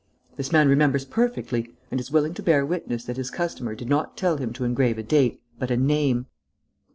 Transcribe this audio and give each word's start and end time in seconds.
This 0.35 0.51
man 0.51 0.67
remembers 0.67 1.05
perfectly 1.05 1.75
and 1.91 1.99
is 1.99 2.09
willing 2.09 2.33
to 2.33 2.41
bear 2.41 2.65
witness 2.65 3.03
that 3.05 3.17
his 3.17 3.29
customer 3.29 3.75
did 3.75 3.87
not 3.87 4.17
tell 4.17 4.37
him 4.37 4.51
to 4.53 4.63
engrave 4.65 4.97
a 4.97 5.03
date, 5.03 5.39
but 5.59 5.69
a 5.69 5.77
name. 5.77 6.25